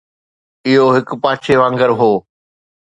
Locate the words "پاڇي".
1.23-1.53